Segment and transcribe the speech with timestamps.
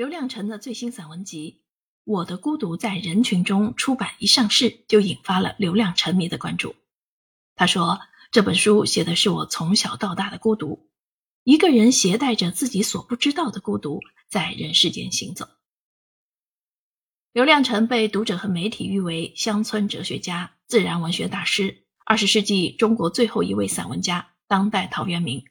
[0.00, 1.60] 刘亮程的最新散文集
[2.04, 6.74] 《我的孤独在人群中》出版一上市，就引发了刘亮程迷的关注。
[7.54, 8.00] 他说
[8.32, 10.88] ：“这本书写的是我从小到大的孤独，
[11.44, 15.46] 一个人携带着自己所不知道的孤独，在人世间行走。”
[17.34, 25.44] 刘亮程被读者和媒体誉为乡村哲学家、自然文学大师，二十世纪中国最后一位散文家，当代陶渊明。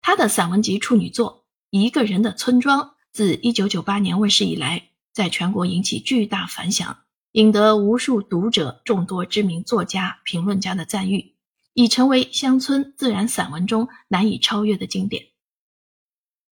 [0.00, 1.44] 他的散文集处女作
[1.76, 2.80] 《一个人的村庄》
[3.16, 6.98] 自一九九八年问世以来，在全国引起巨大反响，
[7.32, 11.34] 引得无数读者、众多知名作家、评论家的赞誉，
[11.72, 15.28] 已成为乡村自然散文中难以超越的经典。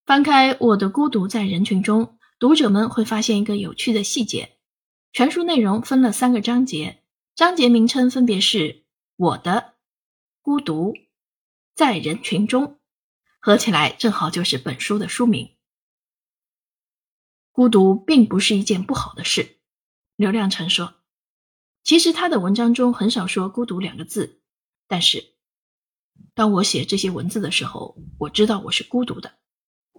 [0.04, 2.04] 翻开《我的孤独在人群中》。
[2.38, 4.58] 读者们会发现一个有趣的细节：
[5.14, 7.02] 全书内容分了三个章节，
[7.34, 8.84] 章节名称分别是
[9.16, 9.76] “我的
[10.42, 10.92] 孤独
[11.74, 12.78] 在人群中”，
[13.40, 15.56] 合起来正好就是本书的书名。
[17.52, 19.58] 孤独并不是一件不好的事，
[20.16, 20.94] 刘亮程说。
[21.82, 24.42] 其实他的文章中很少说“孤独”两个字，
[24.86, 25.24] 但是
[26.34, 29.32] 当我写这些文字的时候，我知道我是孤独的。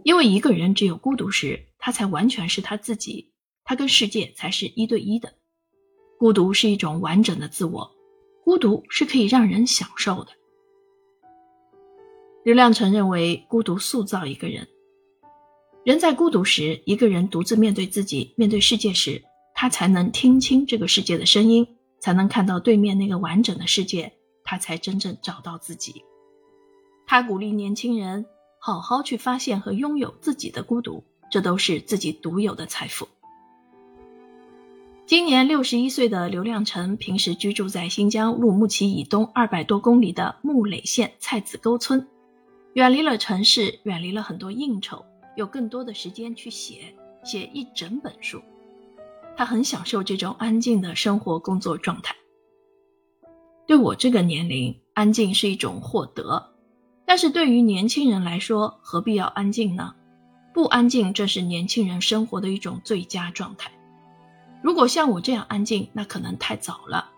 [0.04, 5.34] 因为一个人只有孤独时，他才完全是他自己，他跟世界才是一对一的。
[6.18, 7.92] 孤独是一种完整的自我，
[8.44, 10.32] 孤独是可以让人享受的。
[12.44, 14.68] 刘亮程认为，孤独塑造一个人。
[15.84, 21.68] 人在孤独时，一个人独自面对自己、面对世界时，他才能听清这个世界的声音，
[22.00, 26.04] 才能看到对面那个完整的世界，他才真正找到自己。
[27.06, 28.26] 他鼓励年轻人。
[28.64, 33.08] 好好去发现和拥有自己的孤独，这都是自己独有的财富。
[35.08, 42.06] 今年六十一岁的刘亮程，平时居住在新疆乌鲁木齐以东二百多公里的木垒县菜子沟村，
[42.74, 45.04] 远离了城市，远离了很多应酬，
[45.36, 46.94] 有更多的时间去写，
[47.24, 48.42] 写一整本书。
[49.36, 52.16] 他很享受这种安静的生活工作状态。
[53.66, 56.52] 对我这个年龄，安静是一种获得。
[57.06, 59.96] 但是对于年轻人来说，何必要安静呢？
[60.54, 63.72] 不安静，正是年轻人生活的一种最佳状态。
[64.62, 67.10] 如果像我这样安静，那可能太早了。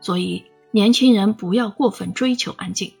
[0.00, 2.92] 所以，年轻人不要过分追求安静。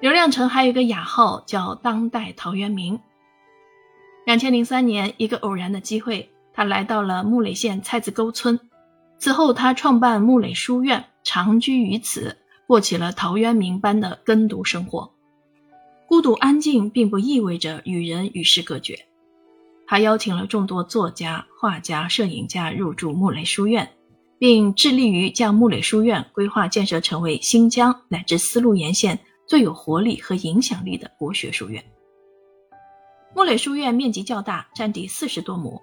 [0.00, 2.98] 刘亮程还有一个雅号叫“当代陶渊明”。
[4.24, 8.58] 两千零三年，一个偶然的机会，他来到了木垒县菜子沟村。
[9.18, 12.38] 此后，他创办木垒书院，长居于此。
[12.66, 15.10] 过起了陶渊明般的耕读生活，
[16.06, 19.06] 孤独安静并不意味着与人与世隔绝。
[19.88, 23.90] 他邀请了众多作家、画家、摄影家入住木垒书院，
[24.38, 29.18] 并致力于将木垒书院规划建设成为新疆乃至丝路沿线
[29.50, 31.84] 最有活力和影响力的国学书院。
[33.34, 35.82] 木垒书院面积较大，占地四十多亩。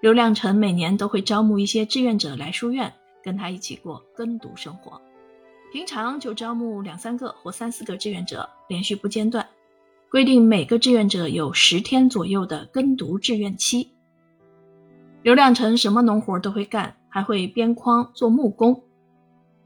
[0.00, 5.02] 刘亮程每年都会招募一些志愿者来书院，跟他一起过耕读生活。
[5.72, 9.44] 平常就招募两三个或三四个志愿者，连续不间断，
[10.08, 13.90] 规定每个志愿者有十天左右的耕读志愿期。
[15.22, 18.80] 刘亮程什么农活都会干，还会编筐做木工。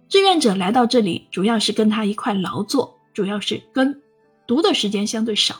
[0.09, 4.01] 志愿者来到这里，主要是跟他一块劳作，主要是跟，
[4.47, 5.57] 读的时间相对少。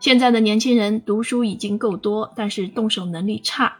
[0.00, 3.76] 现在的年轻人读书已经够多，但是动手能力差。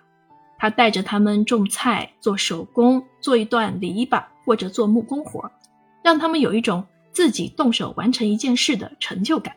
[0.58, 5.52] 他带着他们种菜、做手工、做一段篱笆或者做木工活，
[6.02, 9.54] 让他们有一种自己动手完成一件事的成就感。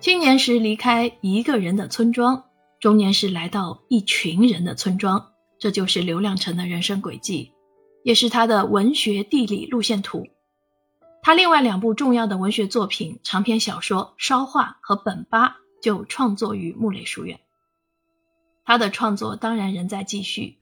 [0.00, 2.42] 青年时离开一个人的村庄，
[2.80, 5.28] 中年时来到一群人的村庄，
[5.60, 7.52] 这就是刘亮程的人生轨迹，
[8.02, 10.26] 也是他的文学地理路线图。
[11.22, 15.48] 他另外两部重要的文学作品长篇小说《烧画》和《本八》
[15.82, 17.40] 就创作于木垒书院。
[18.64, 20.60] 他的创作当然仍在继续，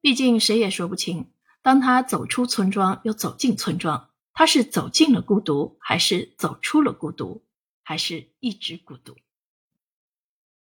[0.00, 1.30] 毕竟谁也说不清，
[1.62, 7.44] 当他走出村庄又走进村庄，他是走进了孤独，还是走出了孤独，
[7.82, 9.14] 还是一直孤独？